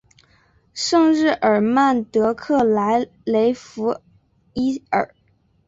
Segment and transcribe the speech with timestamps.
[0.73, 3.99] 圣日尔曼德克莱雷弗
[4.55, 5.13] 伊尔。